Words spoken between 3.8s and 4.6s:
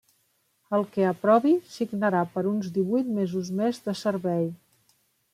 de servei.